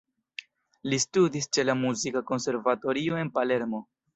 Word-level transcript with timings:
Li 0.93 0.99
studis 1.03 1.49
ĉe 1.57 1.67
la 1.71 1.77
muzika 1.83 2.25
konservatorio 2.33 3.21
en 3.25 3.35
Palermo. 3.39 3.87